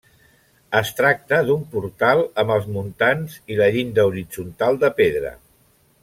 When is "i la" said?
3.55-3.67